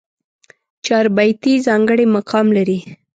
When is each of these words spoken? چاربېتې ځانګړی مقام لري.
چاربېتې 0.85 1.53
ځانګړی 1.67 2.05
مقام 2.15 2.47
لري. 2.57 2.79